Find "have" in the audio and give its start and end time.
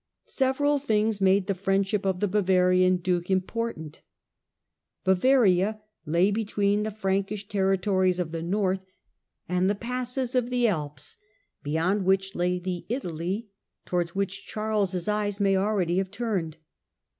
15.99-16.09